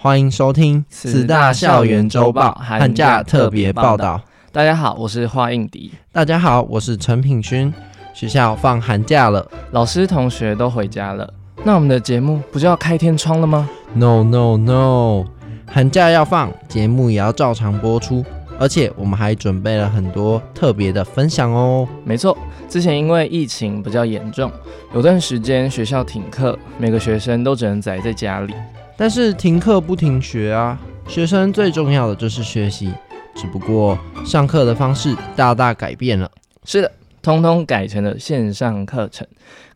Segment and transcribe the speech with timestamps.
[0.00, 4.20] 欢迎收听四大校园周报寒假特别报道。
[4.52, 5.90] 大家好，我是华应迪。
[6.12, 7.74] 大家好，我是陈品勋。
[8.14, 11.28] 学校放寒假了，老师同学都回家了，
[11.64, 15.24] 那我们的节目不就要开天窗了吗？No No No，
[15.66, 18.24] 寒假要放，节目也要照常播出，
[18.56, 21.88] 而且我们还准备了很多特别的分享哦。
[22.04, 24.48] 没错，之前因为疫情比较严重，
[24.94, 28.54] 有段时间学校停课，每个学生都只能宅在家里。
[29.00, 32.92] 但是停课不停学啊，学生最重要的就是学习，
[33.32, 36.28] 只不过上课的方式大大改变了。
[36.64, 36.90] 是的，
[37.22, 39.24] 通通改成了线上课程。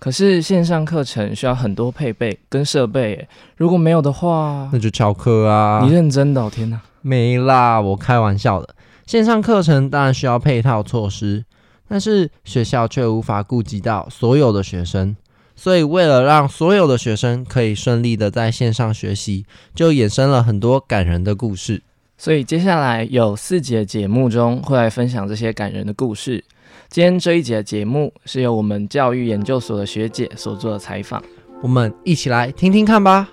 [0.01, 5.81] 可是线上课程需要很多配备跟设备，如果没有的话，那就翘课啊！
[5.85, 6.43] 你认真的？
[6.43, 6.81] 哦，天哪！
[7.01, 8.75] 没啦，我开玩笑的。
[9.07, 11.45] 线上课程当然需要配套措施，
[11.87, 15.17] 但是学校却无法顾及到所有的学生。
[15.55, 21.83] 所以，为了让所有的学生可以顺利的在线上学习，就衍生了很多感人的故事。
[22.19, 26.45] 所以，接下来有四节节目中会来分享这些感人的故事。
[26.89, 31.23] 今天这一节的节目是由我们教育研究所的学姐所做的采访，
[31.63, 33.29] 我们一起来听听看吧。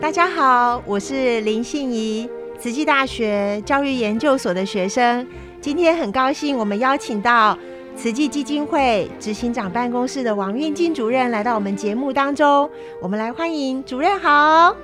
[0.00, 2.28] 大家好，我是林信怡。
[2.58, 5.26] 慈济大学教育研究所的学生，
[5.60, 7.56] 今天很高兴，我们邀请到
[7.94, 12.68] 慈济基金会执行长办公室的王运金主任来到我们节目当中。
[13.02, 14.74] 我们来欢迎主任好。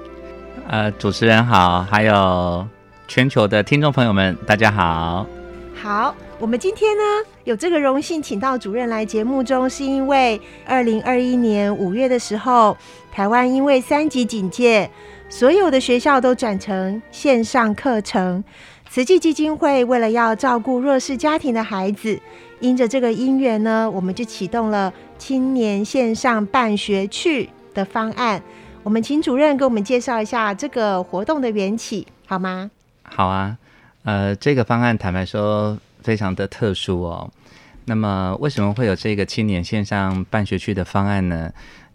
[0.68, 2.66] 呃，主持人好，还有
[3.08, 5.26] 全球的听众朋友们，大家好。
[5.74, 7.02] 好，我们今天呢
[7.44, 12.76] 有这个荣幸，请到主任来节目中，是因为二零二一年五月的时候，
[13.10, 14.90] 台湾因为三级警戒。
[15.30, 18.42] 所有的学校都转成线上课程，
[18.90, 22.20] 慈济基金会为了要照顾弱势家庭的孩子，
[22.58, 28.42] 因着这个因缘呢，我们就启动了青年线上办学去的方案。
[28.82, 32.68] 我们请主任给我们介绍一下这个活动的缘起，好吗？
[33.04, 33.56] 好啊，
[34.02, 37.30] 呃，这个方案坦白说非常的特殊哦。
[37.84, 41.50] 那么为什么会有这个青年线上办学区的方案呢？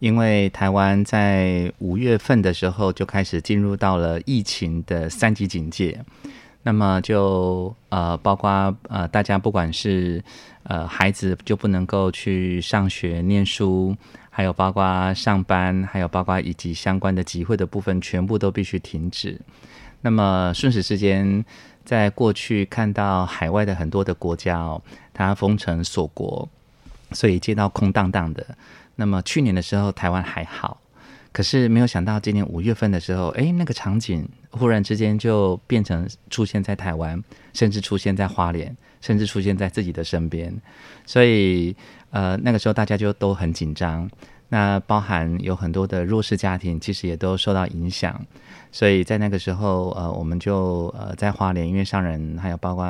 [0.05, 5.99] 因为台湾在五月份的时候就开始进入到了疫情的三级警戒，
[6.61, 10.23] 那么就呃包括呃大家不管是
[10.61, 13.97] 呃孩子就不能够去上学念书，
[14.29, 19.41] 还有包括上班，还有包括以及相关的集会的部分，全部都必须停止。
[20.01, 21.43] 那么瞬时之间，
[21.83, 24.79] 在过去看到海外的很多的国家哦，
[25.15, 26.47] 它封城锁国，
[27.09, 28.45] 所以街道空荡荡的。
[28.95, 30.81] 那么去年的时候，台湾还好，
[31.31, 37.21] 可是没有想到今年五月份的时候，哎，那个场景忽然之间就变成出现在台湾，
[37.53, 40.53] 甚至出现在花莲，甚至出现在自己的身边，
[41.05, 41.75] 所以
[42.11, 44.09] 呃，那个时候大家就都很紧张。
[44.47, 48.23] 那包含有很多的弱势家庭，其实也都受到影响。
[48.75, 52.83] 所以在那个时候，呃，我们就呃在花莲音乐商人，还有包括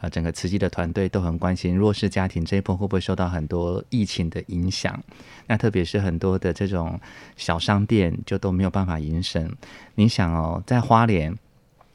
[0.00, 4.98] 呃整个慈济的团队都很关心弱势家庭这一波会不会受到很多疫情的影响。
[5.46, 6.98] 那特别是很多的这种
[7.36, 9.54] 小商店就都没有办法营生。
[9.96, 11.36] 你想哦，在花莲，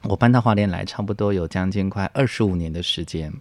[0.03, 3.33] 我搬到花莲来差不多有将近快二十五年的时间，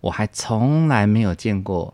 [0.00, 1.92] 我还从来没有见过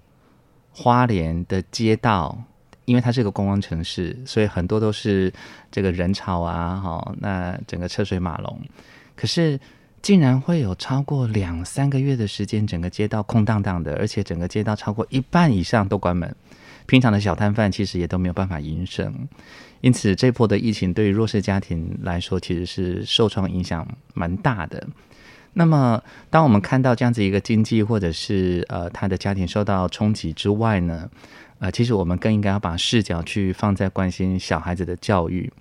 [0.71, 2.43] 花莲的街道。
[2.89, 5.31] 因为它是一个观光城市，所以很多都是
[5.71, 8.59] 这个人潮啊，哈，那整个车水马龙。
[9.15, 9.61] 可是
[10.01, 16.35] 竟然会有超过两三个月的时间，整个街道空荡荡的，而且整个街道超过一半以上都关门。
[16.87, 19.13] 平常的小摊贩其实也都没有办法营生。
[19.83, 24.87] 因此，这波的疫情对于弱势家庭来说，其实是受创影响蛮大的。
[25.53, 26.01] 那么，
[26.31, 31.11] 当我们看到这样子一个经济或者是呃他的家庭受到冲击之外呢，
[31.61, 35.53] 呃，其实我们更应该要把视角去放在关心小孩子的教育，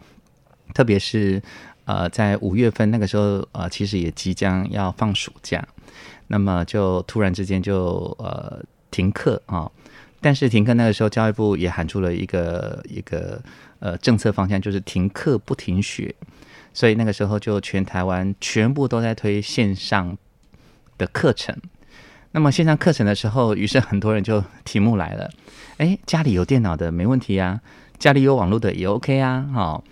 [0.73, 1.41] 特别是
[1.85, 5.67] 呃，在五月份那个时候，呃，其实也即将要放暑假，
[6.27, 9.71] 那么就突然之间就呃停课啊、
[10.21, 13.41] 但是停课那个时候，教育部也喊出了一个一个
[13.79, 16.13] 呃政策方向，就是停课不停学，
[16.73, 20.17] 所以那个时候就全台湾全部都在推线上
[20.97, 21.57] 的课程。
[22.37, 25.27] 那么线上课程的时候，于是很多人就题目来了，
[25.77, 27.59] 哎，家里有电脑的没问题啊，
[27.97, 29.83] 家里有网络的也 OK 啊，好、哦。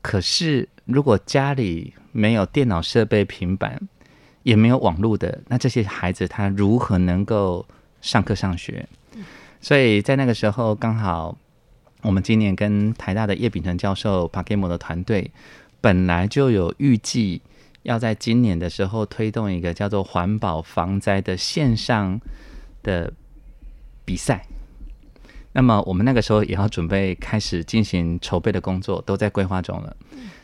[0.00, 3.78] 可是如果家里没有电脑设备、平板，
[4.44, 7.66] 也没有网络的，那这些孩子他如何能够
[8.00, 8.88] 上课上学？
[9.60, 11.36] 所以在那个时候，刚好
[12.00, 15.30] 我们今年跟台大的叶秉成教授、PaGamO 的团队，
[15.82, 17.42] 本来就有预计。
[17.82, 22.20] 要在今年的时候推动一个叫做“环保防灾”的线上
[22.82, 23.12] 的
[24.04, 24.46] 比赛，
[25.52, 29.96] 那么我们那个时候也要准备开始进行筹备的工作，都在规划中了。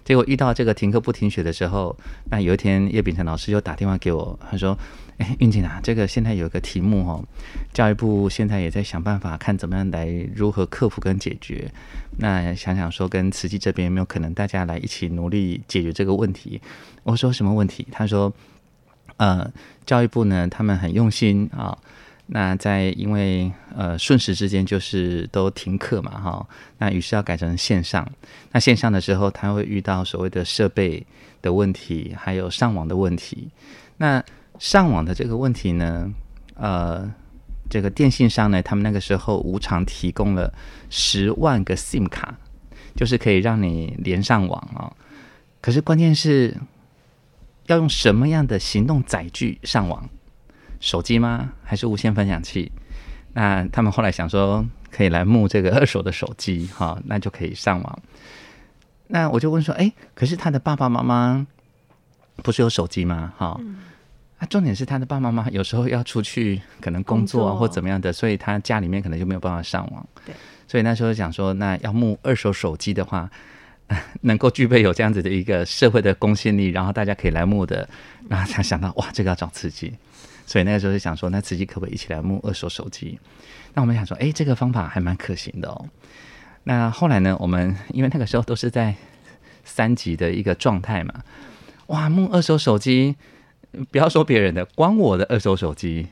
[0.04, 1.96] 结果遇到这个停课不停学的时候，
[2.30, 4.76] 那有一天叶秉成老师就打电话给我，他说。
[5.18, 7.24] 哎，韵静啊，这个现在有一个题目哦，
[7.72, 11.70] 教育部现在也在想办法，看怎么样来如何克服跟解决。
[12.18, 16.60] 那想想说，跟慈济这边有没有可能大家来一起努力解决这个问题？
[17.02, 17.86] 我说什么问题？
[17.90, 18.30] 他说，
[19.16, 19.50] 呃，
[19.86, 21.76] 教育部呢，他们很用心啊、
[22.26, 26.46] 那在因为呃瞬时之间就是都停课嘛，哈、
[26.76, 28.06] 那于是要改成线上。
[28.52, 31.06] 那线上的时候，他会遇到所谓的设备
[31.40, 33.48] 的问题，还有上网的问题。
[33.98, 34.22] 那
[34.58, 36.10] 上网的这个问题呢，
[36.54, 37.10] 呃，
[37.68, 40.52] 这个电信商呢，他们那个时候无偿提供了
[40.90, 42.34] 十万个 SIM 卡，
[42.94, 44.92] 就是可以让你连上网啊、哦。
[45.60, 46.56] 可是关键是
[47.66, 50.08] 要用什么样的行动载具上网？
[50.78, 51.52] 手机吗？
[51.64, 52.70] 还是无线分享器？
[53.32, 57.98] 那他们后来想说，可以来募这个二手的手机，哈、那就可以上网。
[59.08, 61.46] 那我就问说，哎，可是他的爸爸妈妈
[62.36, 63.32] 不是有手机吗？
[63.36, 63.60] 哈、
[64.38, 70.06] 啊，重点是他的爸爸妈妈有时候要出去，可能工作啊或怎么样的，所以他家里面可能就没有办法上网。
[70.26, 70.34] 对，
[70.68, 73.30] 所以那时候想说，那要募二手手机的话，
[74.20, 77.88] 能够具备有这样子的一个社会的公信力，然后大家可以来募的，
[78.28, 79.94] 然后才想到哇，这个要找慈济，
[80.44, 83.18] 所以那个时候就想说，那慈济可不可以一起来募二手手机？
[83.72, 85.86] 那我们想说，哎，这个方法还蛮可行的哦。
[86.64, 88.94] 那后来呢，我们因为那个时候都是在
[89.64, 91.22] 三级的一个状态嘛，
[91.86, 93.16] 哇，募二手手机。
[93.90, 96.08] 不要说别人的，光我的二手手机，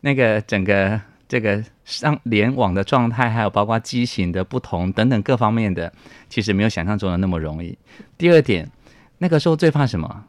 [0.00, 5.92] 那个整个这个上联网的状态，还有包括机型的不同等等各方面的，
[6.28, 7.78] 其实没有想象中的那么容易。
[8.18, 8.70] 第二点，
[9.18, 10.24] 那个时候最怕什么？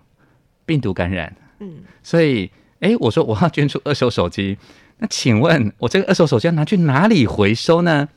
[0.65, 1.35] 病毒感染。
[1.59, 2.49] 嗯，所以，
[2.79, 4.57] 哎，我说我要捐出二手手机，
[4.99, 8.07] 那请问我这个二手手机要拿去哪里回收呢？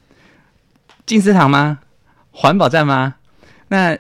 [1.05, 1.81] 静思堂吗？
[2.31, 3.17] 环保站吗？
[3.69, 3.99] 那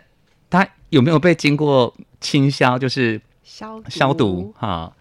[0.49, 2.78] 它有没有被经过清销？
[2.78, 3.20] 就是。
[3.46, 4.93] 消毒消毒哈，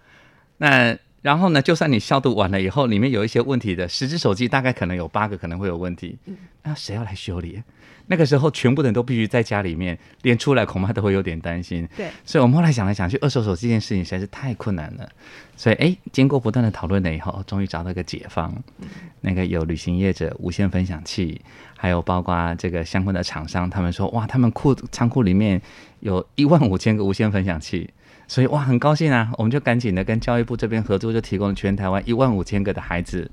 [0.57, 1.59] 那然后呢？
[1.59, 6.15] 就算你消毒完了以后，里面有一些问题的，十只手机大概可能有八个可能会有问题。
[6.25, 7.63] 嗯，那谁要来修理？
[8.05, 11.89] 那个时候，全部人都必须在家里面，连出来恐怕都会有点担心。
[11.97, 15.09] 对，所以我们后来想来想去，二手手机这件事情实在是太困难了。
[15.57, 18.53] 所以，哎，经过不断的讨论了以后，终于找到一个解方。
[18.77, 18.87] 嗯，
[19.21, 21.41] 那个有旅行业者无线分享器，
[21.75, 25.59] 还有包括这个相关的厂商，他们说，哇，他们库仓库里面
[26.01, 27.89] 有一万五千个无线分享器。
[28.27, 29.31] 所以哇，很高兴啊！
[29.37, 33.29] 我们就赶紧的跟教育部这边合作，就提供了全台湾一万五千个的孩子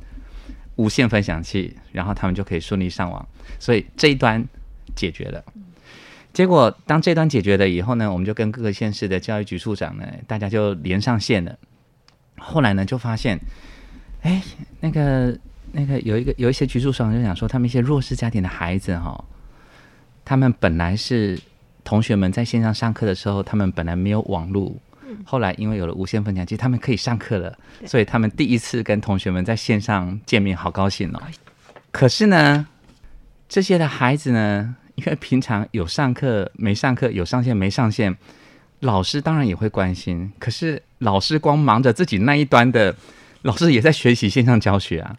[0.77, 3.27] 无线分享器，然后他们就可以顺利上网。
[3.59, 4.44] 所以这一端
[4.94, 5.43] 解决了。
[6.35, 11.56] 结果当这端解决了以后呢，我们就跟各个县市的教育局处长呢，大家就连上线了。
[12.37, 13.39] 后来呢，就发现，
[14.21, 14.43] 哎，
[14.81, 15.35] 那个
[15.73, 19.25] 那个有一个有一些局处长就想说，他们一些弱势家庭的孩子哈、
[20.22, 21.41] 他们本来是。
[21.84, 24.74] 同学们在线上上课的时候，他们本来没有网络，
[25.24, 31.20] 后来因为有了无线分享机，他们可以上课了，所以他们第一次跟同学们在线上见面，好高兴哦。
[31.91, 32.67] 可是呢，
[33.48, 38.17] 这些的孩子呢，因为平常有上课没上课，有上线没上线，
[38.81, 40.32] 老师当然也会关心。
[40.39, 42.94] 可是老师光忙着自己那一端的，
[43.43, 45.17] 老师也在学习线上教学啊，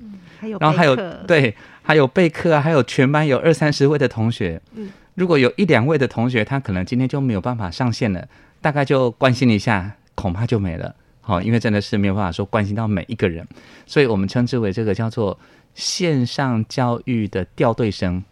[0.59, 0.95] 然后还有
[1.27, 4.89] 对，还有备课啊，还有全班有二三十位的同学，嗯。
[5.15, 8.27] 如果有一两位的同学，他可能今天就没有办法上线了，
[8.61, 10.95] 大概就关心一下，恐怕就没了。
[11.21, 13.47] 好，因为真的是没有办法说关心到每一个人，
[13.85, 15.39] 所以我们称之为这个叫做
[15.73, 18.23] 线上教育的掉队生，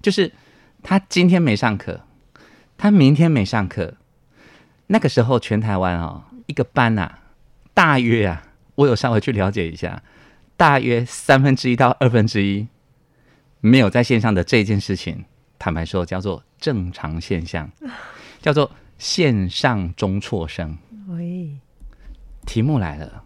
[0.00, 0.30] 就是
[0.82, 2.02] 他今天没上课，
[2.76, 3.94] 他明天没上课，
[4.86, 7.18] 那个时候全台湾哦，一个班啊，
[7.72, 8.44] 大约啊，
[8.76, 10.02] 我有稍微去了解一下，
[10.56, 12.68] 大约三分之一到二分之一
[13.60, 15.24] 没有在线上的这件事情。
[15.64, 17.70] 坦白说，叫做正常现象，
[18.42, 20.76] 叫做线上中辍生。
[21.08, 21.56] 喂，
[22.44, 23.24] 题目来了，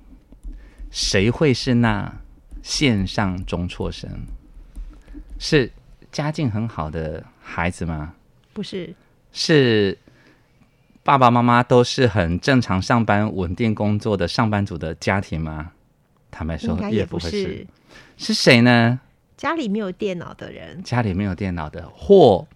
[0.88, 2.14] 谁会是那
[2.62, 4.08] 线上中辍生？
[5.40, 5.72] 是
[6.12, 8.14] 家境很好的孩子吗？
[8.52, 8.94] 不是，
[9.32, 9.98] 是
[11.02, 15.72] 爸爸妈妈都是很正常上班、稳定工作的上班族的家庭吗？
[16.30, 17.28] 坦白说，也不会。
[17.28, 17.66] 是，
[18.16, 19.00] 是谁呢？
[19.38, 22.46] 家里没有电脑的人，家里没有电脑的，或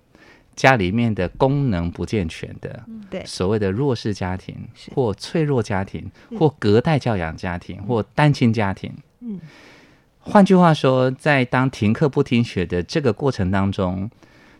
[0.56, 4.56] 家里面的功能不健全的，嗯、对，所谓的弱势家庭，
[4.92, 8.92] 或脆弱家庭，嗯、或隔代教养家庭，嗯、或单亲家庭。
[9.20, 9.40] 嗯，
[10.18, 14.10] 换句话说，在当停课不停学的这个过程当中，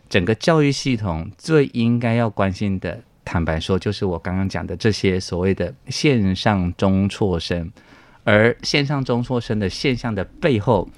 [0.07, 7.69] 整个教育系统最应该要关心的，坦白说，就是我刚刚讲的这些所谓的线上中辍生，
[8.23, 10.89] 而线上中辍生的现象的背后，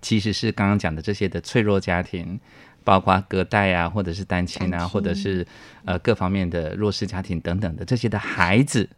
[0.00, 2.38] 其实是刚刚讲的这些的脆弱家庭，
[2.84, 5.46] 包括隔代啊，或者是单亲啊，亲或者是
[5.84, 8.88] 呃各方面的弱势家庭等等的这些的孩子，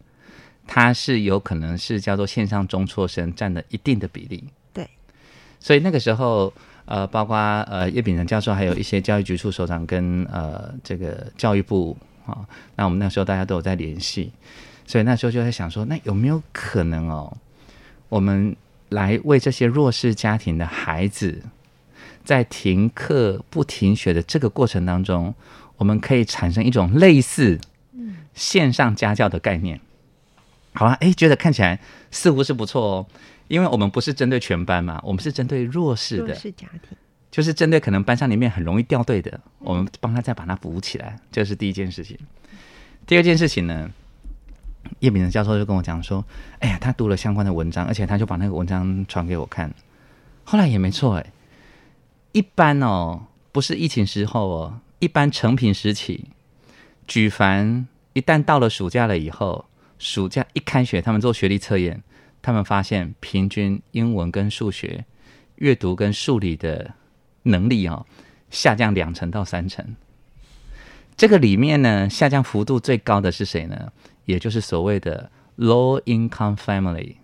[0.66, 4.44] 他是有可能是叫做线上中辍生占了一定的比例。
[4.72, 4.88] 对，
[5.58, 6.52] 所以那个时候，
[6.84, 14.32] 呃，包括呃叶秉成教授，还有一些教育局处首长跟呃这个教育部啊、哦，那我们那时候大家都有在联系，
[14.86, 17.36] 所以那时候就在想说，那有没有可能哦，
[18.08, 18.54] 我们
[18.90, 21.42] 来为这些弱势家庭的孩子，
[22.22, 25.34] 在停课不停学的这个过程当中，
[25.78, 27.58] 我们可以产生一种类似
[28.34, 29.80] 线上家教的概念。
[30.74, 31.80] 好啊，哎，觉得看起来
[32.10, 33.06] 似乎是不错哦，
[33.48, 36.96] 因为我们不是针对全班嘛，我们是针对弱势的弱势家庭，
[37.30, 42.16] 就是针对可能班上里面很容易掉队的，我们帮他再把它补起来，这是第一件事情。
[43.06, 43.90] 第二件事情呢？
[45.00, 46.24] 叶秉成教授就跟我讲说
[46.60, 49.72] ：“哎呀，他读了相关的文章，而且他就把那个文章传给我看。
[50.44, 51.26] 后来也没错，哎，
[52.32, 56.24] 一般哦，不是疫情时候哦，一般成品时期，
[57.06, 59.66] 举凡一旦到了暑假了以后，
[59.98, 62.02] 暑假一开学，他们做学历测验，
[62.42, 65.04] 他们发现平均英文跟数学、
[65.56, 66.92] 阅读跟数理的
[67.44, 68.04] 能力哦，
[68.50, 69.84] 下降两成到三成。
[71.20, 73.92] 这个里面呢，下降幅度最高的是谁呢？”
[74.24, 77.16] 也就是所谓的 low income family，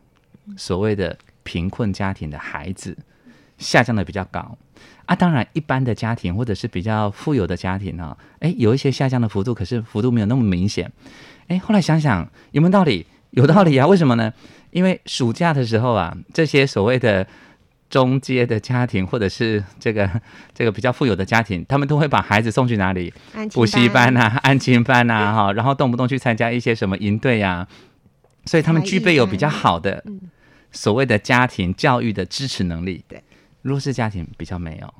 [0.55, 2.95] 所谓的贫困家庭的孩子
[3.57, 4.59] 下降的比较高
[5.07, 5.17] 啊。
[5.17, 10.93] 当然，一般的家庭或者是比较富有的家庭呢，诶，有一些下降的幅度，可是幅度没有那么明显。
[11.47, 13.07] 诶，后来想想有没有道理？
[13.31, 13.87] 有道理啊。
[13.87, 14.31] 为什么呢？
[14.73, 17.27] 因为暑假的时候啊，这些所谓的
[17.89, 20.11] 中阶的家庭，或者是这个
[20.53, 23.13] 这个比较富有的家庭，他们都会把孩子送去哪里？
[23.53, 27.67] 补习班啊， 安亲班啊，哈，然后动不动去参加一些什么营队啊，
[28.45, 30.05] 所以他们具备有比较好的
[30.73, 33.05] 所谓的家庭教育的支持能力。
[33.09, 33.23] 对，
[33.63, 34.95] 弱势家庭比较没有，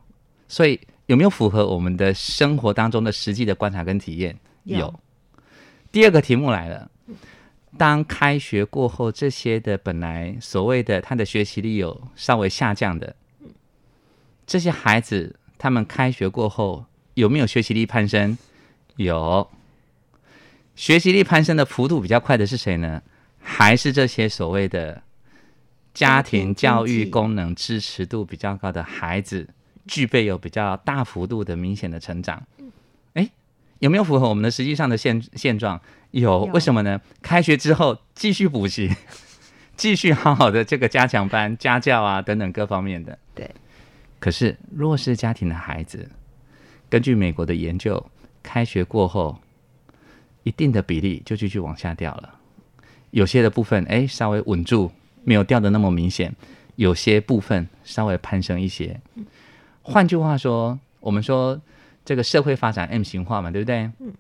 [0.49, 4.37] 所以有没有符合我们的生活当中的实际的观察跟体验？
[4.65, 4.95] 有。
[5.91, 6.91] 第二个题目来了。
[7.77, 13.15] 当开学过后，这些的本来所谓的他的学习力有稍微下降的，
[14.47, 18.37] 这些孩子，他们开学过后有没有学习力攀升？
[18.97, 19.49] 有，
[20.75, 23.03] 学习力攀升的幅度比较快的是谁呢？
[23.41, 25.03] 还是这些所谓的
[25.95, 29.49] 家庭教育功能支持度比较高的孩子，
[29.87, 32.43] 具备有比较大幅度的明显的成长？
[33.15, 33.31] 诶，
[33.79, 35.81] 有没有符合我们的实际上的现现状？
[36.11, 37.01] 有，为什么呢？
[37.21, 38.91] 开学之后继续补习，
[39.77, 43.19] 继续好好的这个加强班、家教啊等等各方面的。
[43.35, 43.51] 对。
[44.19, 46.09] 可是弱势家庭的孩子，
[46.89, 48.05] 根据美国的研究，
[48.43, 49.39] 开学过后，
[50.43, 52.35] 一定的比例就继续往下掉了。
[53.11, 54.91] 有些的部分哎稍微稳住，
[55.23, 56.31] 没有掉的那么明显；
[56.77, 58.99] 有些部分稍微攀升一些。
[59.83, 61.61] 换句话说，我们说
[62.05, 63.91] 这个社会发展 M 型化嘛，对不对？
[64.01, 64.13] 嗯。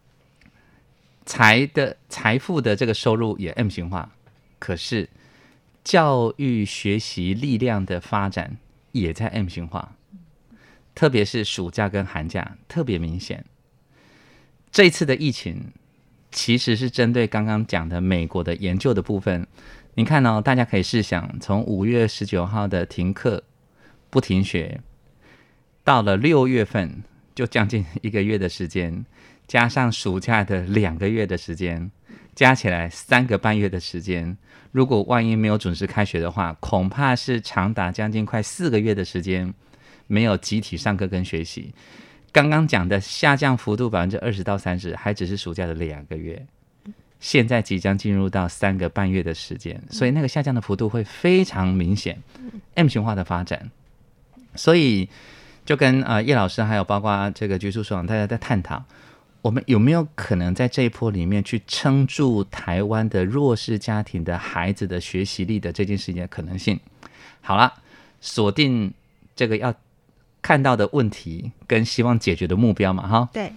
[1.26, 4.10] 财的财富的这个收入也 M 型化，
[4.60, 5.08] 可是
[5.82, 8.56] 教育学习力量的发展
[8.92, 9.96] 也在 M 型化，
[10.94, 13.44] 特别是暑假跟寒假特别明显。
[14.70, 15.72] 这次的疫情
[16.30, 19.46] 其实是针对刚刚讲的美国的研究的部分。
[19.94, 23.42] 你看哦，大家可以试想，从五月十九号的停课
[24.10, 24.80] 不停学，
[25.82, 27.02] 到了六月份，
[27.34, 29.04] 就将近一个月的时间。
[29.46, 31.90] 加上暑假的两个月的时间，
[32.34, 34.36] 加起来三个半月的时间。
[34.72, 39.54] 如果万一没有准时开学的话，恐怕是长达将近快四个月的时间
[40.06, 41.72] 没有集体上课跟学习。
[42.32, 46.44] 刚刚讲的下降幅度百分之二十到三十，还只是暑假的两个月，
[47.20, 52.22] 现在即将进入到三个半月的时间，所以那个下降的幅度会非常明显
[52.74, 53.70] ，M 型化的发展。
[54.54, 55.08] 所以
[55.64, 58.84] 就跟呃叶老师还有包括这个局处所长大家在探讨。
[59.46, 66.80] 我们有没有可能在这一波里面去撑住台湾的弱势家庭的孩子的学习力的这件事情的可能性？
[67.42, 67.72] 好了，
[68.20, 68.92] 锁定
[69.36, 69.72] 这个要
[70.42, 73.28] 看到的问题跟希望解决的目标嘛，哈。
[73.32, 73.52] 对。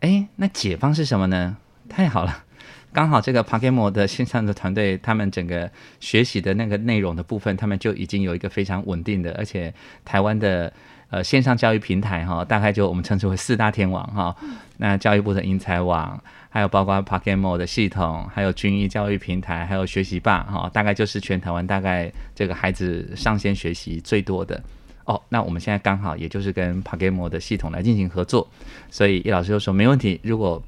[0.00, 1.56] 哎，那解方是什么呢？
[1.88, 2.44] 太好了，
[2.92, 9.72] 刚好这个 p a k e m o 的线上的团队，他们整个学习的那个内容的部分，他们就已经有一个非常稳定的，而且
[10.04, 10.70] 台湾的
[11.10, 14.34] 呃线上教育平台哈，大概就我们称之为四大天王哈。
[14.78, 24.62] 那教育部的英才网，还有包括 Pakemo 的系统，还有军医教育平台，还有学习吧哈，大概就是全台湾大概这个孩子上线学习最多的
[25.04, 25.20] 哦。
[25.28, 28.48] 那我们现在刚好也就是跟 PaGamO 的系统来进行合作，
[28.90, 30.62] 所以叶老师就说没问题，如果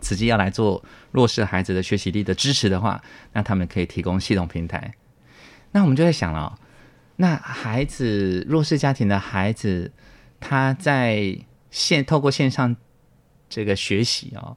[0.00, 2.98] 慈济要来做弱势孩子的学习力的支持的话，
[3.34, 4.90] 那他们可以提供系统平台。
[5.72, 6.48] 那我们就在想了、哦，
[7.16, 9.92] 那孩子弱势家庭的孩子，
[10.40, 11.36] 他在
[11.70, 12.74] 线透过线上
[13.48, 14.56] 这个学习哦，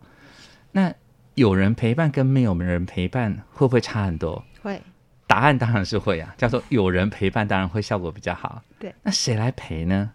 [0.71, 0.93] 那
[1.35, 4.43] 有人陪伴跟没有人陪伴会不会差很多？
[4.61, 4.81] 会，
[5.27, 6.33] 答案当然是会啊。
[6.37, 8.63] 叫做有人陪伴，当然会效果比较好。
[8.79, 10.11] 对，那谁来陪呢？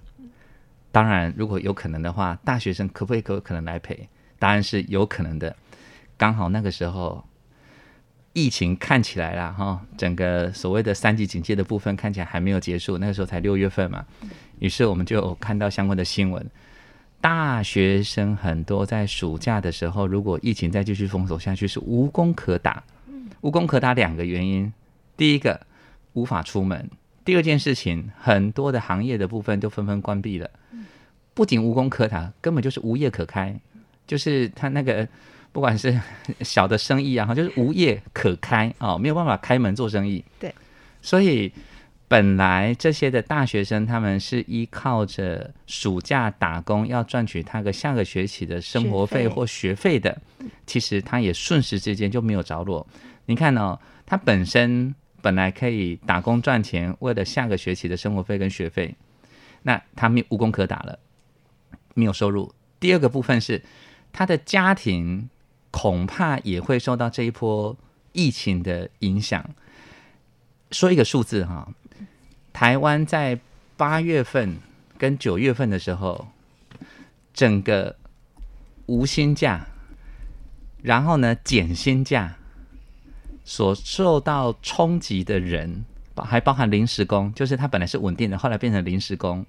[0.92, 4.08] 当然，如果有可能的话，大学生可不可以可可能来陪？
[4.38, 5.54] 答案是有可能的，
[6.16, 7.24] 刚好那个时候
[8.32, 14.04] 疫情看起来啦哈，整个所谓的三级警戒的部分看起来还没有结束，那个时候才六月份嘛，
[14.58, 16.44] 于是我们就看到相关的新闻，
[17.20, 22.82] 大学生很多在暑假的时候，如果疫情再继续封锁下去，是无工可打，
[23.40, 24.72] 无工可打两个原因，
[25.16, 25.60] 第一个
[26.12, 26.88] 无法出门，
[27.24, 30.48] 第二件事情，很多的行业的部分都纷纷关闭了，
[31.34, 33.58] 不仅无工可打，根本就是无业可开。
[34.06, 35.06] 就是他那个，
[35.52, 36.00] 不管是
[36.42, 40.24] 小的生意啊，就是无业可开哦，没有办法开门做生意。
[40.38, 40.54] 对，
[41.02, 41.52] 所以
[42.06, 50.16] 本来这些的大学生，他们是依靠着暑假打工，要赚取他个下个学期的生活费或学费的，
[50.66, 52.86] 其实他也瞬时之间就没有着落。
[53.26, 58.94] 你看哦，他本身本来可以打工赚钱，为了下个学期的生活费跟学费，
[59.62, 60.98] 那他没无工可打了，
[61.94, 62.54] 没有收入。
[62.78, 63.60] 第二个部分是。
[64.12, 65.30] 他的家庭
[65.70, 67.76] 恐怕也会受到这一波
[68.12, 69.48] 疫情的影响。
[70.70, 71.68] 说一个数字哈，
[72.52, 73.40] 台湾在
[73.76, 74.58] 八月份
[74.98, 76.28] 跟九月份的时候，
[77.32, 77.96] 整个
[78.86, 79.66] 无薪假，
[80.82, 82.36] 然后呢减薪假
[83.44, 89.44] 所受到冲击的人，包还包含临时工，就是他本来是稳定的，后来变成临时工，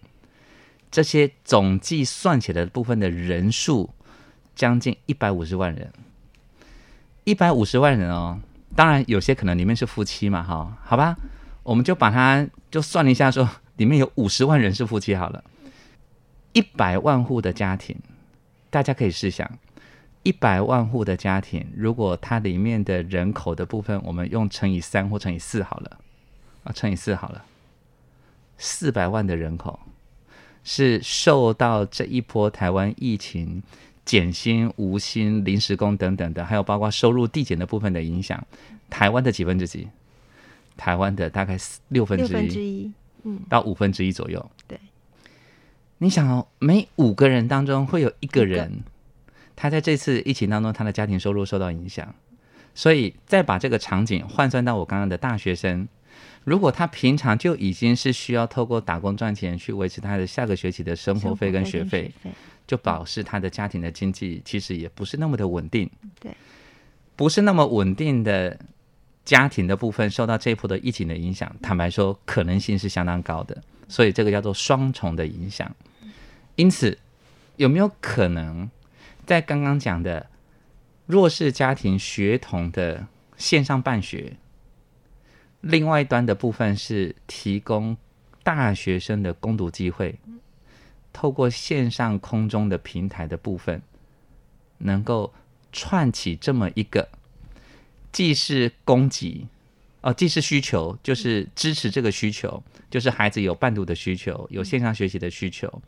[0.89, 3.89] 这些总计算起来的部分的人数。
[4.53, 5.91] 将近一百五十万人，
[7.23, 8.39] 一百五十万人哦。
[8.73, 11.17] 当然，有些可能里面是夫妻嘛，哈，好吧，
[11.62, 15.43] 我们就把它就算了一下，说 里面有五十万人是夫妻好了。
[16.53, 17.97] 一百万户的家庭，
[18.69, 19.60] 大家可以试想，
[20.23, 25.99] 一百万户的家庭，如果它里面的人口的部分，我们用乘以三或乘以四好了，
[26.63, 27.43] 啊，乘以四好了，
[28.57, 29.77] 四百万的人口
[30.63, 33.62] 是受到这一波台湾疫情。
[34.12, 38.45] 减薪、无薪、临时工等等的，还有包括收入递减的部分的影响，
[38.89, 39.88] 台湾的几分之几？
[40.76, 42.91] 台湾的大概六分之一，六分之一，
[43.24, 44.52] 嗯，到五分之一左右。
[44.67, 44.78] 对，
[45.97, 48.84] 你想哦，每五个人当中会有一个人，
[49.56, 52.13] 他在这次疫情当中，他的家庭收入受到影响。
[52.76, 55.88] 所以再把这个场景换算到我刚刚的大学生，
[56.43, 62.12] 如果他平常就已经是需要透过打工赚钱去维持他的下个学期的生活费跟学费。
[62.67, 65.89] 就表示他的家庭的经济其实也不是那么的稳定，
[66.21, 66.32] 对，
[67.17, 68.58] 不是那么稳定的
[69.26, 75.69] 家庭的部分受到这一波的疫情的影响，坦白说可能性是相当高的，所以这个叫做双重的影响。
[76.56, 76.97] 因此，
[77.58, 78.69] 有没有可能
[79.26, 80.26] 在刚刚讲的
[81.08, 84.38] 弱势家庭学童的线上办学，
[85.62, 87.95] 另外一端的部分是提供
[88.43, 90.19] 大学生的攻读机会？
[91.13, 93.82] 透过线上空中的平台的部分，
[94.78, 95.34] 能够
[95.71, 97.10] 串起这么一个，
[98.12, 99.45] 既是供给，
[100.00, 105.82] 哦，既是需求，就是支持这个需求，就是孩子有伴读的需求，有线上学习的需求，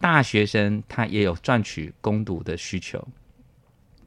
[0.00, 3.06] 大学生他也有赚取攻读的需求，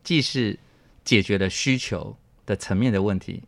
[0.03, 0.59] 既是
[1.05, 3.41] 解决了需求的层面的问题，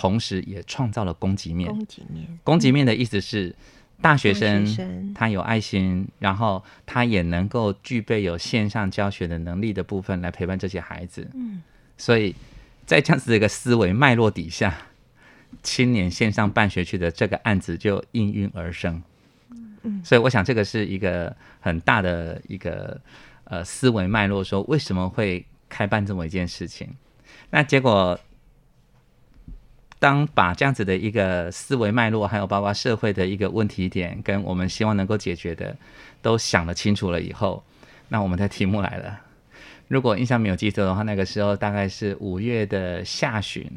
[0.00, 1.68] 同时也创造了供给面。
[1.68, 3.54] 供给面，供给面的意思是。
[4.02, 4.64] 大学生
[5.14, 11.28] 他有爱心，然后他也能够具备有线上教学的能力的部分来陪伴这些孩子。
[11.34, 11.60] 嗯，
[11.98, 12.34] 所以
[12.86, 14.74] 在这样子的一个思维脉络底下，
[15.62, 19.02] 青年线上办学区的这个案子就应运而生。
[19.82, 22.98] 嗯，所以我想这个是一个很大的一个
[23.44, 26.88] 呃思维脉络，说为什么会开办这么一件事情？
[27.50, 28.18] 那结果。
[30.00, 35.76] 当把这样子的一个思维脉络，还有包括社会的一个问题点，跟我们希望能够解决的，
[36.22, 37.62] 都想得清楚了以后，
[38.08, 39.20] 那我们的题目来了：
[39.88, 43.70] 如果印象没有记错的话，那个时候大概是五月的下旬。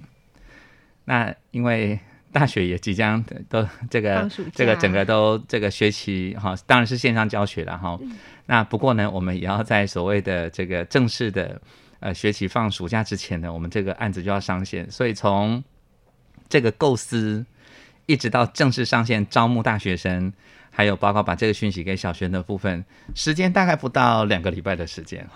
[1.06, 2.00] 那因为
[2.32, 8.00] 大学也即将都这个这个整个都这个学期哈，当然是线上教学了哈。
[8.46, 11.62] 那不过呢，我们也要在所谓的这个正式的
[12.00, 14.90] 呃学期放暑假之前呢，我们这个案子就要上线。
[14.90, 15.62] 所以从
[16.50, 17.46] 这个构思
[18.06, 20.32] 一直到正式上线招募大学生，
[20.70, 22.84] 还有包括把这个讯息给小学的部分，
[23.16, 25.28] 时间大概不到两个礼拜的时间。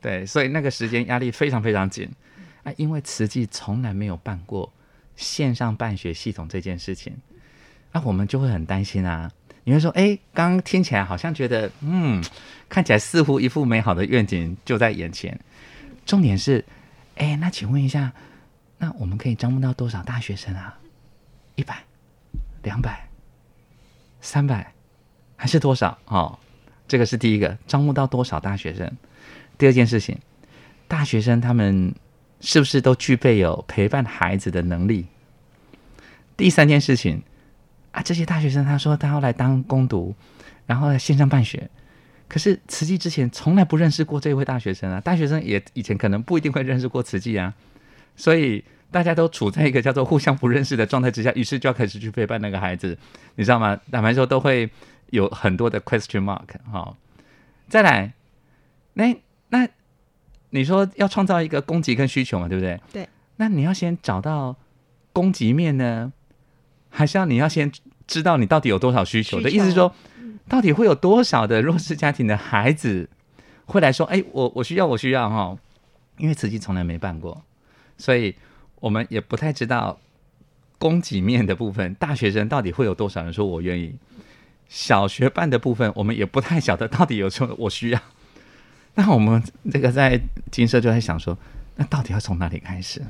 [0.00, 2.08] 对，所以那个时间压力非常非常紧
[2.62, 4.72] 啊，因为慈济从来没有办过。
[5.16, 7.12] 线上办学系统这件事情，
[7.90, 9.28] 那我们就会很担心啊。
[9.64, 12.22] 你会说，哎，刚刚听起来好像觉得，嗯，
[12.68, 15.36] 看起来似乎一副美好的愿景就在眼前。
[16.06, 16.64] 重点是，
[17.16, 18.12] 哎，那请问一下，
[18.78, 20.78] 那我们可以招募到多少大学生啊？
[21.56, 21.84] 一百、
[22.62, 23.08] 两百、
[24.20, 24.72] 三百，
[25.36, 25.98] 还是多少？
[26.06, 26.38] 哦，
[26.86, 28.90] 这个是第一个，招募到多少大学生？
[29.56, 30.18] 第二件事情，
[30.86, 31.94] 大学生他们。
[32.40, 35.06] 是不是都具备有陪伴孩子的能力？
[36.36, 37.20] 第三件事情
[37.90, 40.14] 啊，这些大学生他说他要来当工读，
[40.64, 41.68] 然后来线上办学，
[42.28, 47.52] 可是慈济之前从来不认识过这位大学生啊，大学生也以前可能不一定会认识过慈济啊，
[48.18, 52.98] 所以大家都处在一个叫做互相不认识的状态之下，于是就要开始去陪伴那个孩子，
[53.36, 53.80] 你知道吗？
[53.90, 54.68] 坦白说都会
[55.08, 56.96] 有很多的 question mark 哈、哦。
[57.70, 58.12] 再来，
[58.92, 59.16] 那
[59.48, 59.66] 那。
[60.50, 62.80] 你说要创造一个供给跟需求嘛，对不对？
[62.90, 63.06] 对。
[63.36, 64.56] 那你要先找到
[65.12, 66.10] 供给面呢，
[66.88, 67.70] 还是要你要先
[68.06, 69.42] 知道你到底有多少需求？
[69.42, 69.94] 的意思是说，
[70.48, 73.10] 到底会有多少的弱势家庭的孩子
[73.66, 75.54] 会来说：“哎，我我需要，我需要哈。”
[76.16, 77.44] 因为慈济从来没办过，
[77.98, 78.34] 所以
[78.80, 80.00] 我们也不太知道
[80.78, 83.94] 供给面的部分，大学生到底会有多少人说我愿意。
[84.70, 88.00] 小学办的部分，我们也不太晓得到底有说我需要。
[88.96, 91.38] 那我们这个在金社就在想说，
[91.76, 93.02] 那到底要从哪里开始？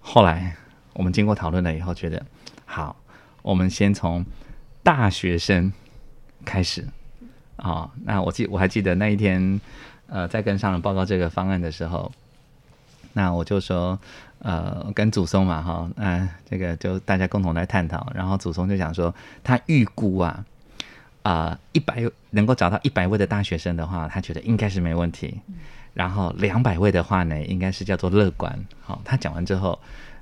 [0.00, 0.56] 后来
[0.94, 2.24] 我们经过讨论了以后，觉得
[2.64, 2.96] 好，
[3.42, 4.24] 我们先从
[4.82, 5.70] 大学生
[6.46, 6.88] 开始
[7.56, 7.90] 啊、哦。
[8.04, 9.60] 那我记我还记得那一天，
[10.06, 12.10] 呃，在跟上人报告这个方案的时候，
[13.12, 13.98] 那我就说，
[14.38, 18.10] 呃，跟祖松嘛，哈、哦，那这个就大家共同来探讨。
[18.14, 20.44] 然后祖松就讲说，他预估啊。
[21.24, 25.38] 啊，一百、能够找到一百位的大学生的话，他觉得应该是没问题。
[25.92, 28.58] 然后两百位的话呢，应该是叫做乐观。
[28.80, 29.78] 好、他讲完之后，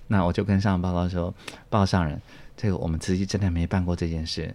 [0.09, 1.33] 那我就跟上报告说，
[1.71, 2.21] 报上人，
[2.57, 4.53] 这个我们自己真的没办过这件事。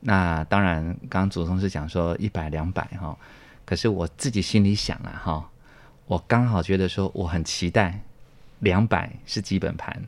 [0.00, 3.16] 那当然，刚刚祖宗是讲说一百两百哈，
[3.64, 5.50] 可是我自己心里想、啊、哈、
[6.12, 7.98] 我刚好觉得说我很期待
[8.58, 10.02] 两百是基本盘，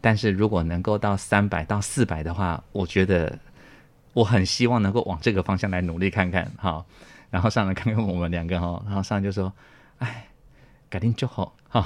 [0.00, 3.38] 但是如果能够到三百到四百的话，我觉得。
[4.14, 6.84] 我很希望能够往这个方向来努力看看，哈，
[7.30, 9.50] 然后上来看看我们两个哈，然后上来就说，
[10.00, 10.26] 哎，
[10.90, 11.82] 改定就好，哈，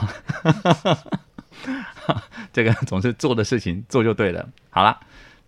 [2.53, 4.49] 这个总是做的事情做就对了。
[4.71, 4.99] 好了，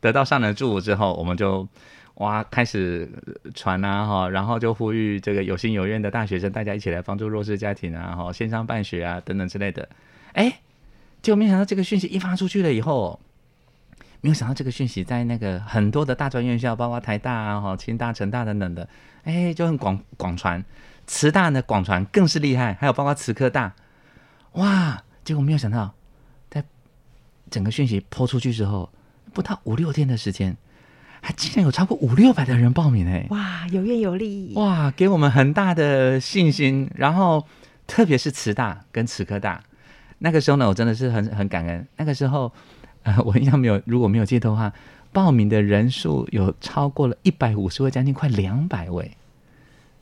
[0.01, 1.67] 得到上人祝福之后，我们就
[2.19, 3.11] 哇开始
[3.55, 9.89] 传啊，哈，然后就呼吁这个有心有愿的大学生，大家一起来帮助弱势家庭啊，哈，线上办学啊等等之类的。
[10.33, 10.61] 哎，
[11.23, 13.19] 结果没想到这个讯息一发出去了以后。
[14.21, 18.89] 没有想到这个讯息在那个很多的大专院校，包括台大啊、哈、清大、成大等等的，
[19.23, 20.65] 哎，就很广广传。
[21.07, 23.77] 慈大呢，广传更是厉害，还有包括慈科大，
[24.55, 25.01] 哇！
[25.23, 25.95] 结果没有想到，
[26.51, 26.65] 在
[27.49, 28.91] 整个讯息抛出去之后，
[29.33, 30.57] 不到五六天的时间，
[31.21, 33.27] 还竟然有超过五六百的人报名哎！
[33.31, 34.53] 哇，有愿有力！
[34.57, 36.91] 哇，给我们很大的信心。
[36.95, 37.47] 然后，
[37.87, 39.63] 特别是慈大跟慈科大，
[40.19, 41.87] 那个时候呢，我真的是很很感恩。
[41.97, 42.53] 那个时候。
[43.05, 44.71] 呃，我印象没有，如果没有记错的话，
[45.13, 49.17] 报名的人数有超过了一百五十位，将近快两百位。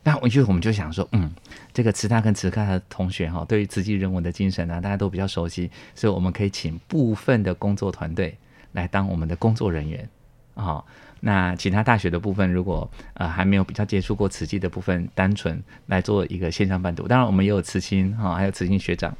[0.03, 1.31] 那我就我们就想说，嗯，
[1.71, 8.35] 这个慈大跟慈科的同学哈，对于慈济人文的精神呢、啊，大家都比较熟悉，所以我们可以请部分的工作团队
[8.73, 10.09] 来当我们的工作人员
[10.55, 10.85] 啊、哦。
[11.19, 17.07] 那其他大学的部分，如果呃还没有比较接触过慈济的部分，单纯来做一个线上伴读。
[17.07, 19.15] 当然，我们也有慈心哈，还有慈心学长，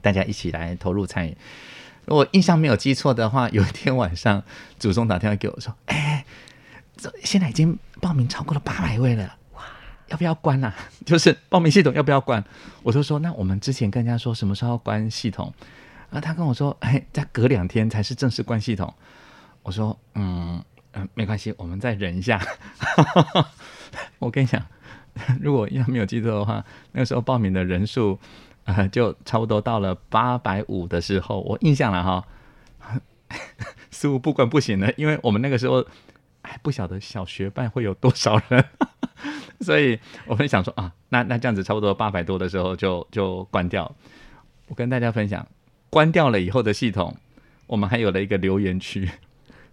[0.00, 1.36] 大家一起来投入参与。
[2.04, 4.42] 如果印象没有记错的话，有一天晚上，
[4.78, 6.24] 祖宗打电话给我说：“哎，
[6.96, 9.62] 这现在已经报名超过了八百位了，哇，
[10.08, 10.74] 要不要关啊？
[11.06, 12.44] 就是报名系统要不要关？”
[12.82, 15.54] 我就说：“那我们之前跟人家说什么时候关系统？”
[16.10, 18.92] 啊，他跟我说：“哎，再隔两天才是正式关系统。”
[19.62, 20.60] 我说：“嗯
[20.92, 22.40] 嗯，没关系，我们再忍一下。
[24.18, 24.64] ”我跟你讲，
[25.40, 28.18] 如果要没有记错的话，那个时候报名的人数。
[28.64, 32.24] 呃，就差不多到了八百五的时候，我印象了哈，
[33.90, 35.84] 似乎不管不行了，因为我们那个时候
[36.42, 38.64] 还不晓得小学办会有多少人，
[39.62, 43.92] 所以我们想说啊，那那这样子差不多八百多的时候就就关掉。
[44.68, 45.44] 我跟大家分享，
[45.90, 47.16] 关掉了以后的系统，
[47.66, 49.10] 我们还有了一个留言区，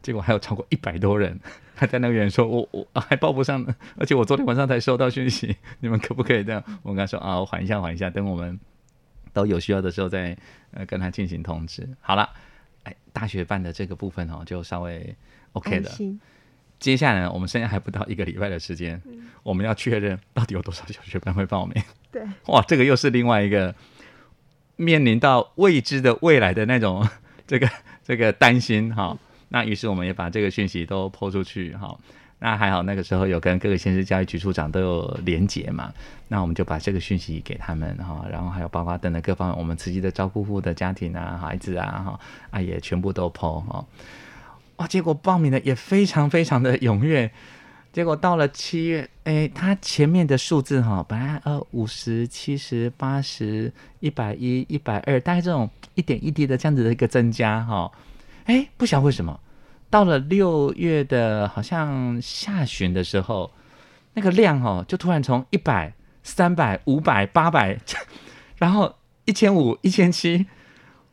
[0.01, 1.39] 结果还有超过一百多人
[1.75, 3.65] 还在那边说，我我还报不上，
[3.97, 6.63] 而且我昨天晚上才收到讯息， 你们可不可以这样？
[6.83, 8.59] 我跟他说啊，我缓一下，缓一下，等我们
[9.33, 10.35] 都有需要的时候再
[10.71, 11.87] 呃跟他进行通知。
[12.01, 12.29] 好了，
[12.83, 15.15] 哎，大学办的这个部分哦，就稍微
[15.53, 15.89] OK 的。
[16.79, 21.83] 接下来，我们剩下还不到一个礼拜的时间，嗯，我们要确认到底有多少小学班会报名。
[22.11, 23.75] 对，哇，这个又是另外一个
[24.77, 27.05] 面临到未知的未来的那种
[27.45, 27.69] 这个
[28.03, 29.17] 这个担心哈。
[29.49, 31.97] 那于是我们也把这个讯息都抛出去哈。
[32.41, 35.91] 那还好，那个时候有跟各个县市教育局处长都有连结嘛。
[36.29, 43.85] 那我们就把这个讯息给他们哈，然后还有包括等等各方面，我们慈济的照顾户的家庭啊、孩子啊哈啊也全部都抛哈。
[44.77, 44.87] 哇！
[44.87, 47.29] 结果报名的也非常非常的踊跃。
[47.91, 57.91] 结果到了七月，哎，他前面的数字哈，本来呃五十、七十、八十、一百一、一百二，大概这种一点一滴的这样子的一个增加哈。
[58.49, 59.39] 哎，不晓得为什么，
[59.91, 63.51] 到了六月的好像下旬的时候，
[64.15, 67.77] 那个量哦，就突然从一百、三百、五百、八百，
[68.57, 70.47] 然后一千五、一千七，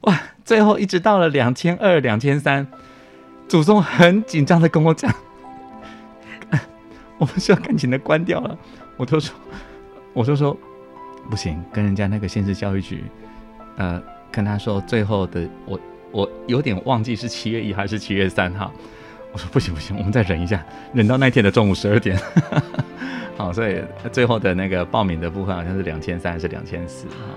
[0.00, 0.18] 哇！
[0.46, 2.66] 最后一直到了两千二、两千三。
[3.46, 5.14] 祖宗很紧张的跟我讲，
[7.20, 8.56] 我们需要赶紧的关掉了。
[8.96, 9.36] 我就说，
[10.14, 10.56] 我就说，
[11.28, 13.04] 不行，跟人家那个县市教育局，
[13.76, 15.78] 呃，跟他说最后的，我
[16.16, 18.72] 我有点忘记是七月一还是七月三号。
[19.32, 22.18] 我说不行不行，我们再忍一下，忍到那天的中午十二点。
[23.36, 27.36] 好，所以最后的那个报名的部分好像是两千三还是两千四啊？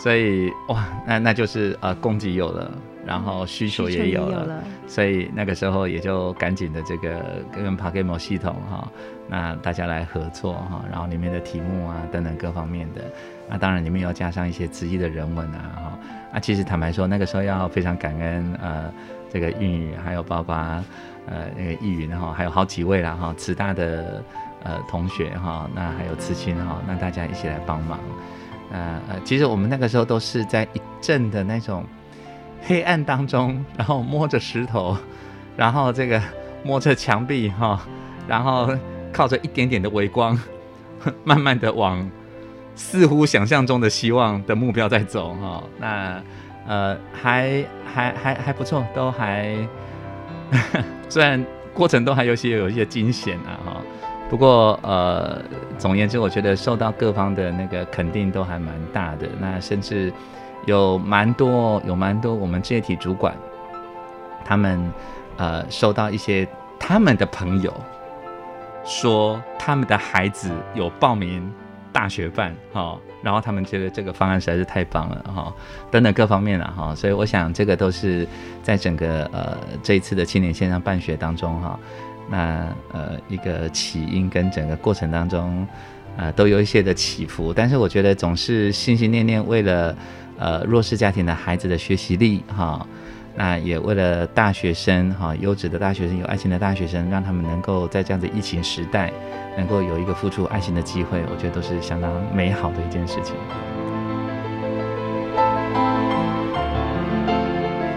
[0.00, 2.70] 所以哇，那那就是呃，供给有了，
[3.04, 8.88] 然后需求也有了，有了，所以那个时候也就赶紧的这个跟 PaGamO 系统哈，
[9.28, 13.02] 那大家来合作哈，然后里面的题目啊等等各方面的，
[13.48, 15.98] 那当然里面要加上一些直译的人文啊哈，
[16.34, 18.92] 啊其实坦白说那个时候要非常感恩呃
[19.28, 20.54] 这个韵宇还有包括
[21.26, 24.22] 呃那个易云哈，还有好几位啦哈，慈大的
[24.62, 27.98] 呃同学哈，那还有慈亲哈，那大家一起来帮忙。
[28.70, 31.84] 呃呃，其实我们那个时候都是在一阵的那种
[32.62, 34.96] 黑暗当中，然后摸着石头，
[35.56, 36.20] 然后这个
[36.64, 37.80] 摸着墙壁哈，
[38.26, 38.68] 然后
[39.12, 40.38] 靠着一点点的微光，
[41.24, 42.08] 慢慢的往
[42.74, 45.62] 似乎想象中的希望的目标在走哈。
[45.78, 46.22] 那
[46.66, 49.56] 呃还还还还不错，都还
[51.08, 53.77] 虽然过程都还有些有一些惊险啊哈。
[54.30, 55.40] 不过，呃，
[55.78, 59.26] 总而言之，我觉得受到各方的那个肯定都还蛮大的。
[59.40, 60.12] 那甚至
[60.66, 63.34] 有蛮多，有蛮多我们这些体主管，
[64.44, 64.92] 他们
[65.38, 66.46] 呃收到一些
[66.78, 67.72] 他们的朋友
[68.84, 71.50] 说他们的孩子有报名
[71.90, 75.50] 大学办哈、然后他们觉得这个方案实在是太棒了哈、
[75.90, 78.28] 等等各方面了哈、所以我想这个都是
[78.62, 81.80] 在整个呃这一次的青年线上办学当中哈。
[82.30, 85.66] 那呃，一个起因跟整个过程当中，
[86.16, 89.96] 呃，都有一些的起伏，但是我觉得总是心心念念为了
[90.38, 92.86] 呃弱势家庭的孩子的学习力哈，
[93.34, 99.12] 那也为了大学生哈，优质的大学生，有爱心的大学生，让他们能够在这样子疫情时代，
[99.56, 103.34] 能够有一个付出爱心的机会，我觉得都是相当美好的一件事情。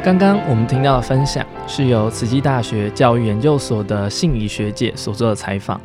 [0.03, 5.79] 刚刚我们听到的分享是由慈济大学教育研究所的信仪学姐所做的采访。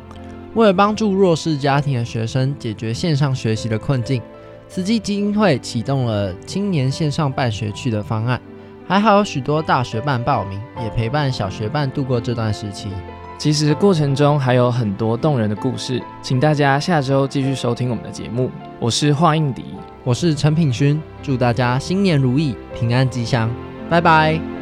[0.55, 4.19] 为了帮助弱势家庭的学生解决线上学习的困境，
[4.67, 8.41] 慈济基金会启动了青年线上办学区的方案。
[8.87, 12.89] 还好有许多大学办报名，也陪伴小学办度过这段时期。
[13.37, 18.49] 其实过程中还有很多动人的故事，请大家下周继续收听我们的节目。
[18.79, 19.63] 我是华映迪，
[20.03, 23.47] 我是陈品勋，祝大家新年如意，平安吉祥。
[23.89, 24.56] 拜拜。